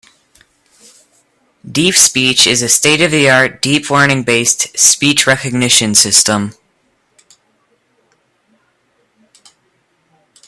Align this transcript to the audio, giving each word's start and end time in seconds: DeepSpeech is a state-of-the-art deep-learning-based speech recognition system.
DeepSpeech 1.63 2.47
is 2.47 2.63
a 2.63 2.67
state-of-the-art 2.69 3.61
deep-learning-based 3.61 4.75
speech 4.79 5.27
recognition 5.27 5.93
system. 5.93 6.55